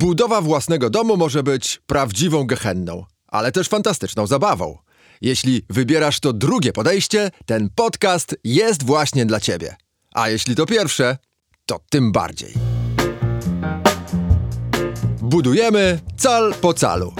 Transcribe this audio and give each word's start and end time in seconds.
Budowa 0.00 0.40
własnego 0.40 0.90
domu 0.90 1.16
może 1.16 1.42
być 1.42 1.82
prawdziwą 1.86 2.44
gehenną, 2.44 3.04
ale 3.26 3.52
też 3.52 3.68
fantastyczną 3.68 4.26
zabawą. 4.26 4.78
Jeśli 5.20 5.62
wybierasz 5.70 6.20
to 6.20 6.32
drugie 6.32 6.72
podejście, 6.72 7.30
ten 7.46 7.70
podcast 7.74 8.36
jest 8.44 8.82
właśnie 8.82 9.26
dla 9.26 9.40
Ciebie. 9.40 9.76
A 10.14 10.28
jeśli 10.28 10.56
to 10.56 10.66
pierwsze, 10.66 11.18
to 11.66 11.80
tym 11.90 12.12
bardziej. 12.12 12.54
Budujemy 15.22 16.00
cal 16.16 16.54
po 16.60 16.74
calu. 16.74 17.14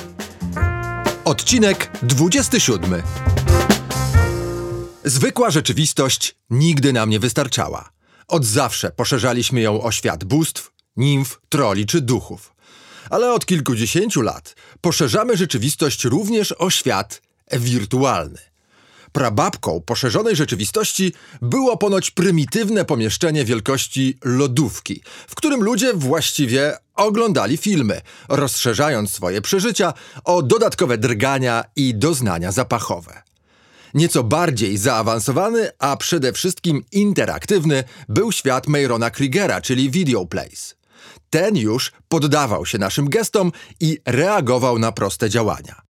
Odcinek 1.25 1.91
27. 2.03 3.03
Zwykła 5.05 5.51
rzeczywistość 5.51 6.37
nigdy 6.51 6.93
nam 6.93 7.11
nie 7.11 7.21
wystarczała. 7.21 7.91
Od 8.29 8.45
zawsze 8.45 8.91
poszerzaliśmy 8.91 9.61
ją 9.61 9.83
o 9.83 9.93
świat 9.93 10.25
bóstw, 10.25 10.73
nimf, 10.97 11.41
troli 11.49 11.87
czy 11.87 12.01
duchów. 12.01 12.60
Ale 13.11 13.33
od 13.33 13.47
kilkudziesięciu 13.47 14.23
lat 14.23 14.57
poszerzamy 14.81 15.37
rzeczywistość 15.37 16.05
również 16.05 16.53
o 16.53 16.71
świat 16.71 17.23
wirtualny. 17.53 18.39
Prababką 19.13 19.81
poszerzonej 19.81 20.37
rzeczywistości 20.37 21.13
było 21.43 21.77
ponoć 21.77 22.11
prymitywne 22.11 22.85
pomieszczenie 22.85 23.45
wielkości 23.45 24.19
lodówki, 24.25 25.03
w 25.29 25.35
którym 25.35 25.63
ludzie 25.63 25.95
właściwie 25.95 26.77
oglądali 26.95 27.57
filmy, 27.57 28.01
rozszerzając 28.29 29.13
swoje 29.13 29.41
przeżycia 29.41 29.93
o 30.25 30.43
dodatkowe 30.43 30.99
drgania 30.99 31.65
i 31.77 31.95
doznania 31.95 32.53
zapachowe. 32.53 33.23
Nieco 33.95 34.25
bardziej 34.25 34.77
zaawansowany, 34.77 35.71
a 35.79 35.97
przede 35.97 36.33
wszystkim 36.33 36.85
interaktywny 36.93 37.85
był 38.09 38.33
świat 38.33 38.67
Mayrona 38.67 39.11
Kriegera, 39.11 39.61
czyli 39.61 39.91
Video 39.91 40.27
Place. 40.27 40.80
Ten 41.31 41.57
już 41.57 41.93
poddawał 42.09 42.67
się 42.67 42.79
naszym 42.79 43.09
gestom 43.09 43.53
i 43.81 43.99
reagował 44.07 44.79
na 44.79 44.93
proste 44.93 45.31
działania. 45.31 45.83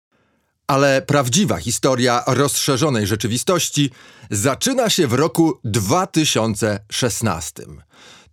Ale 0.66 1.02
prawdziwa 1.02 1.56
historia 1.56 2.22
rozszerzonej 2.26 3.06
rzeczywistości 3.06 3.90
zaczyna 4.30 4.90
się 4.90 5.06
w 5.06 5.12
roku 5.12 5.60
2016. 5.64 7.62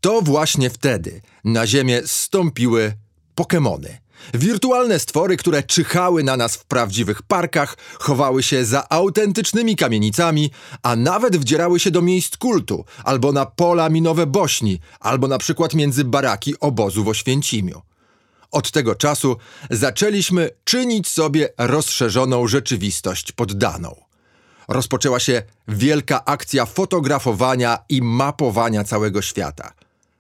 To 0.02 0.22
właśnie 0.22 0.70
wtedy 0.70 1.22
na 1.44 1.68
Ziemię 1.68 2.02
stąpiły 2.06 2.94
Pokémony. 3.36 4.07
Wirtualne 4.34 5.00
stwory, 5.00 5.38
które 5.38 5.64
czyhały 5.64 6.24
na 6.24 6.38
nas 6.38 6.56
w 6.56 6.66
prawdziwych 6.66 7.22
parkach, 7.22 7.78
chowały 8.00 8.44
się 8.44 8.66
za 8.66 8.90
autentycznymi 8.90 9.76
kamienicami, 9.76 10.52
a 10.84 10.96
nawet 10.96 11.38
wdzierały 11.38 11.80
się 11.80 11.92
do 11.92 12.02
miejsc 12.02 12.38
kultu, 12.38 12.86
albo 13.04 13.32
na 13.32 13.46
pola 13.46 13.90
minowe 13.90 14.26
Bośni, 14.26 14.80
albo 15.00 15.28
na 15.28 15.38
przykład 15.38 15.74
między 15.74 16.04
baraki 16.04 16.60
obozu 16.60 17.04
w 17.04 17.08
Oświęcimiu. 17.08 17.82
Od 18.52 18.72
tego 18.72 18.96
czasu 18.96 19.38
zaczęliśmy 19.70 20.50
czynić 20.64 21.08
sobie 21.08 21.50
rozszerzoną 21.58 22.48
rzeczywistość 22.48 23.32
poddaną. 23.32 23.96
Rozpoczęła 24.68 25.20
się 25.20 25.42
wielka 25.68 26.26
akcja 26.26 26.66
fotografowania 26.66 27.78
i 27.90 28.02
mapowania 28.02 28.84
całego 28.84 29.22
świata. 29.22 29.74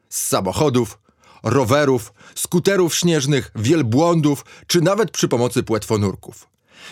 Z 0.09 0.26
samochodów, 0.28 1.00
rowerów, 1.43 2.13
skuterów 2.35 2.95
śnieżnych, 2.95 3.52
wielbłądów, 3.55 4.45
czy 4.67 4.81
nawet 4.81 5.11
przy 5.11 5.27
pomocy 5.27 5.63
płetwonurków. 5.63 6.47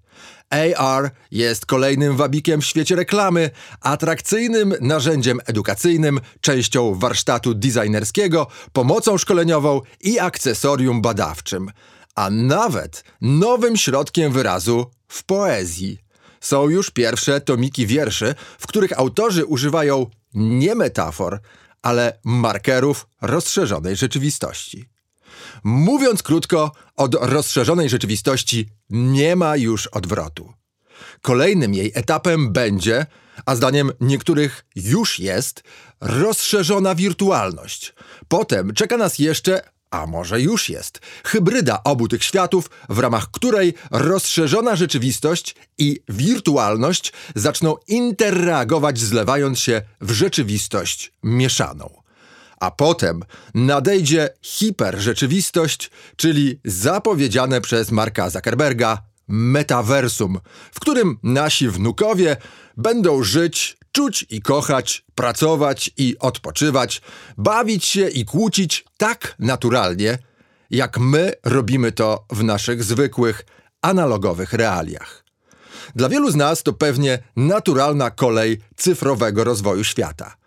AR 0.50 1.10
jest 1.30 1.66
kolejnym 1.66 2.16
wabikiem 2.16 2.60
w 2.60 2.64
świecie 2.64 2.96
reklamy, 2.96 3.50
atrakcyjnym 3.80 4.74
narzędziem 4.80 5.38
edukacyjnym, 5.46 6.20
częścią 6.40 6.94
warsztatu 6.94 7.54
designerskiego, 7.54 8.46
pomocą 8.72 9.18
szkoleniową 9.18 9.80
i 10.00 10.18
akcesorium 10.18 11.02
badawczym, 11.02 11.70
a 12.14 12.30
nawet 12.30 13.04
nowym 13.20 13.76
środkiem 13.76 14.32
wyrazu 14.32 14.90
w 15.08 15.24
poezji. 15.24 15.98
Są 16.40 16.68
już 16.68 16.90
pierwsze 16.90 17.40
tomiki 17.40 17.86
wierszy, 17.86 18.34
w 18.58 18.66
których 18.66 18.98
autorzy 18.98 19.44
używają 19.44 20.06
nie 20.34 20.74
metafor, 20.74 21.40
ale 21.82 22.18
markerów 22.24 23.06
rozszerzonej 23.20 23.96
rzeczywistości. 23.96 24.88
Mówiąc 25.64 26.22
krótko, 26.22 26.72
od 26.96 27.14
rozszerzonej 27.14 27.88
rzeczywistości 27.88 28.68
nie 28.90 29.36
ma 29.36 29.56
już 29.56 29.86
odwrotu. 29.86 30.52
Kolejnym 31.22 31.74
jej 31.74 31.92
etapem 31.94 32.52
będzie, 32.52 33.06
a 33.46 33.56
zdaniem 33.56 33.92
niektórych 34.00 34.64
już 34.74 35.18
jest, 35.18 35.62
rozszerzona 36.00 36.94
wirtualność. 36.94 37.94
Potem 38.28 38.74
czeka 38.74 38.96
nas 38.96 39.18
jeszcze 39.18 39.60
a 39.92 40.06
może 40.06 40.40
już 40.40 40.68
jest, 40.68 41.00
hybryda 41.24 41.82
obu 41.84 42.08
tych 42.08 42.24
światów, 42.24 42.70
w 42.88 42.98
ramach 42.98 43.30
której 43.30 43.74
rozszerzona 43.90 44.76
rzeczywistość 44.76 45.54
i 45.78 46.00
wirtualność 46.08 47.12
zaczną 47.34 47.76
interreagować, 47.88 48.98
zlewając 48.98 49.58
się 49.58 49.82
w 50.00 50.10
rzeczywistość 50.10 51.12
mieszaną. 51.22 52.02
A 52.60 52.70
potem 52.70 53.22
nadejdzie 53.54 54.28
hiperrzeczywistość, 54.42 55.90
czyli 56.16 56.60
zapowiedziane 56.64 57.60
przez 57.60 57.90
Marka 57.90 58.30
Zuckerberga 58.30 59.02
metaversum, 59.28 60.38
w 60.72 60.80
którym 60.80 61.18
nasi 61.22 61.68
wnukowie 61.68 62.36
będą 62.76 63.22
żyć 63.22 63.76
czuć 63.92 64.26
i 64.30 64.42
kochać, 64.42 65.04
pracować 65.14 65.90
i 65.96 66.16
odpoczywać, 66.18 67.02
bawić 67.38 67.84
się 67.84 68.08
i 68.08 68.24
kłócić 68.24 68.84
tak 68.96 69.34
naturalnie, 69.38 70.18
jak 70.70 70.98
my 70.98 71.32
robimy 71.44 71.92
to 71.92 72.24
w 72.30 72.44
naszych 72.44 72.84
zwykłych, 72.84 73.44
analogowych 73.82 74.52
realiach. 74.52 75.24
Dla 75.96 76.08
wielu 76.08 76.30
z 76.30 76.36
nas 76.36 76.62
to 76.62 76.72
pewnie 76.72 77.18
naturalna 77.36 78.10
kolej 78.10 78.60
cyfrowego 78.76 79.44
rozwoju 79.44 79.84
świata. 79.84 80.41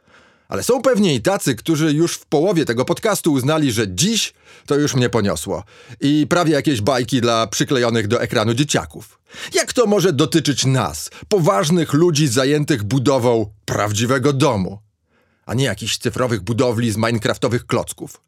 Ale 0.47 0.63
są 0.63 0.81
pewnie 0.81 1.15
i 1.15 1.21
tacy, 1.21 1.56
którzy 1.56 1.94
już 1.94 2.15
w 2.15 2.25
połowie 2.25 2.65
tego 2.65 2.86
podcastu 2.86 3.33
uznali, 3.33 3.71
że 3.71 3.95
dziś 3.95 4.33
to 4.65 4.75
już 4.75 4.95
mnie 4.95 5.09
poniosło. 5.09 5.63
I 6.01 6.27
prawie 6.30 6.53
jakieś 6.53 6.81
bajki 6.81 7.21
dla 7.21 7.47
przyklejonych 7.47 8.07
do 8.07 8.21
ekranu 8.21 8.53
dzieciaków. 8.53 9.19
Jak 9.53 9.74
to 9.74 9.86
może 9.86 10.13
dotyczyć 10.13 10.65
nas, 10.65 11.09
poważnych 11.30 11.94
ludzi 11.94 12.27
zajętych 12.27 12.83
budową 12.83 13.53
prawdziwego 13.65 14.33
domu, 14.33 14.80
a 15.45 15.53
nie 15.53 15.65
jakichś 15.65 15.97
cyfrowych 15.97 16.42
budowli 16.42 16.91
z 16.91 16.98
minecraftowych 16.98 17.65
klocków? 17.65 18.21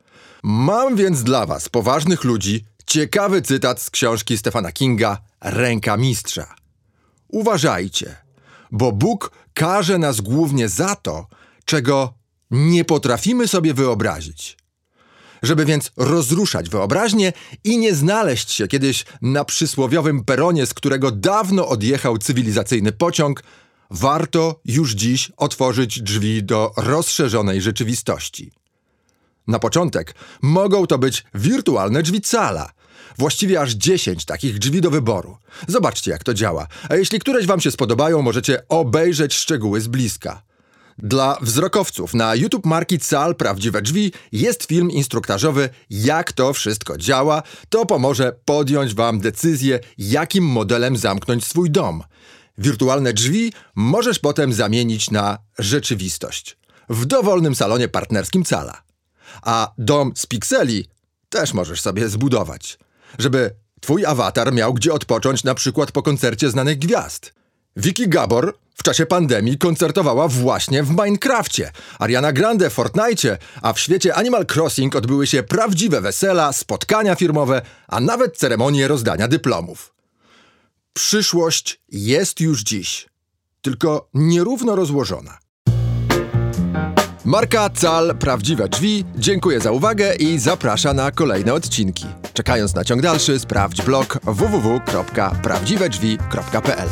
Mam 0.44 0.96
więc 0.96 1.24
dla 1.24 1.46
was, 1.46 1.70
poważnych 1.70 2.24
ludzi, 2.24 2.66
ciekawy 2.86 3.42
cytat 3.42 3.82
z 3.82 3.90
książki 3.90 4.38
Stefana 4.38 4.72
Kinga 4.72 5.18
Ręka 5.42 5.98
Mistrza. 5.98 6.56
Uważajcie, 7.28 8.16
bo 8.72 8.92
Bóg 8.92 9.32
karze 9.54 9.98
nas 9.98 10.22
głównie 10.22 10.70
za 10.70 10.96
to, 10.96 11.28
czego 11.68 12.14
nie 12.52 12.86
potrafimy 12.86 13.48
sobie 13.48 13.74
wyobrazić. 13.74 14.58
Żeby 15.44 15.66
więc 15.66 15.92
rozruszać 15.98 16.70
wyobraźnię 16.70 17.34
i 17.64 17.78
nie 17.78 17.96
znaleźć 17.96 18.52
się 18.52 18.68
kiedyś 18.68 19.06
na 19.22 19.46
przysłowiowym 19.46 20.24
peronie, 20.24 20.66
z 20.66 20.74
którego 20.74 21.12
dawno 21.12 21.68
odjechał 21.68 22.18
cywilizacyjny 22.18 22.92
pociąg, 22.92 23.44
warto 23.92 24.62
już 24.66 24.94
dziś 24.94 25.32
otworzyć 25.38 26.02
drzwi 26.02 26.44
do 26.44 26.72
rozszerzonej 26.78 27.62
rzeczywistości. 27.62 28.52
Na 29.48 29.60
początek 29.60 30.16
mogą 30.42 30.88
to 30.88 30.98
być 30.98 31.26
wirtualne 31.34 32.04
drzwi 32.04 32.22
cala. 32.22 32.72
Właściwie 33.18 33.62
aż 33.62 33.72
10 33.72 34.26
takich 34.26 34.60
drzwi 34.60 34.82
do 34.82 34.92
wyboru. 34.92 35.38
Zobaczcie, 35.68 36.12
jak 36.12 36.24
to 36.24 36.34
działa. 36.34 36.68
A 36.90 36.96
jeśli 36.96 37.20
któreś 37.20 37.46
Wam 37.46 37.62
się 37.62 37.72
spodobają, 37.72 38.22
możecie 38.22 38.68
obejrzeć 38.68 39.34
szczegóły 39.34 39.82
z 39.82 39.88
bliska. 39.88 40.47
Dla 40.98 41.38
wzrokowców 41.42 42.14
na 42.14 42.36
YouTube 42.36 42.66
marki 42.66 43.00
Cal 43.00 43.36
Prawdziwe 43.36 43.82
Drzwi 43.82 44.12
jest 44.32 44.64
film 44.64 44.92
instruktażowy 44.92 45.70
Jak 45.90 46.32
to 46.32 46.54
wszystko 46.54 46.98
działa. 46.98 47.44
To 47.70 47.86
pomoże 47.86 48.34
podjąć 48.46 48.94
Wam 48.94 49.20
decyzję, 49.20 49.80
jakim 49.98 50.44
modelem 50.44 50.98
zamknąć 50.98 51.46
swój 51.46 51.72
dom. 51.72 52.04
Wirtualne 52.58 53.14
drzwi 53.14 53.54
możesz 53.76 54.20
potem 54.20 54.54
zamienić 54.54 55.12
na 55.12 55.38
rzeczywistość. 55.60 56.58
W 56.90 57.06
dowolnym 57.06 57.56
salonie 57.56 57.88
partnerskim 57.88 58.44
Cala. 58.44 58.82
A 59.42 59.74
dom 59.78 60.12
z 60.16 60.26
pikseli 60.26 60.86
też 61.30 61.54
możesz 61.54 61.82
sobie 61.82 62.10
zbudować. 62.10 62.80
Żeby 63.20 63.56
twój 63.82 64.06
awatar 64.06 64.54
miał 64.54 64.74
gdzie 64.74 64.94
odpocząć 64.94 65.44
na 65.44 65.56
przykład 65.56 65.92
po 65.92 66.02
koncercie 66.02 66.50
znanych 66.50 66.80
gwiazd. 66.80 67.34
Vicky 67.76 68.08
Gabor 68.08 68.54
w 68.78 68.84
czasie 68.84 69.06
pandemii 69.06 69.58
koncertowała 69.58 70.28
właśnie 70.28 70.84
w 70.84 70.90
Minecrafcie, 70.90 71.72
Ariana 72.00 72.34
Grande 72.34 72.70
w 72.70 72.74
Fortnite, 72.74 73.38
a 73.62 73.74
w 73.74 73.80
świecie 73.80 74.16
Animal 74.16 74.46
Crossing 74.56 74.96
odbyły 74.96 75.28
się 75.28 75.44
prawdziwe 75.44 76.02
wesela, 76.02 76.54
spotkania 76.54 77.16
firmowe, 77.16 77.62
a 77.88 78.00
nawet 78.00 78.38
ceremonie 78.38 78.88
rozdania 78.88 79.28
dyplomów. 79.28 79.94
Przyszłość 80.94 81.82
jest 81.90 82.40
już 82.40 82.64
dziś, 82.64 83.10
tylko 83.62 84.10
nierówno 84.14 84.76
rozłożona. 84.76 85.38
Marka 87.26 87.70
Cal 87.70 88.18
Prawdziwe 88.18 88.70
Drzwi 88.70 89.06
dziękuję 89.16 89.62
za 89.62 89.72
uwagę 89.72 90.16
i 90.16 90.40
zaprasza 90.40 90.94
na 90.94 91.12
kolejne 91.12 91.54
odcinki. 91.54 92.06
Czekając 92.34 92.76
na 92.76 92.84
ciąg 92.84 93.02
dalszy, 93.02 93.40
sprawdź 93.40 93.82
blog 93.82 94.20
www.prawdziwedrzwi.pl. 94.24 96.90